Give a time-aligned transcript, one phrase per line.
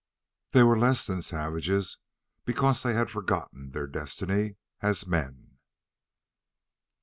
[0.53, 1.99] They were less than savages,
[2.43, 5.59] because they had forgotten their destiny as men.